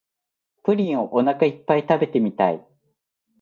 [0.63, 2.65] プリンをおなかいっぱい食べてみたい